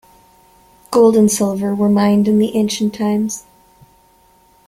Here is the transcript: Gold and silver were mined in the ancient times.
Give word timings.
Gold 0.89 1.15
and 1.15 1.29
silver 1.31 1.75
were 1.75 1.87
mined 1.87 2.27
in 2.27 2.39
the 2.39 2.55
ancient 2.57 2.95
times. 2.95 3.45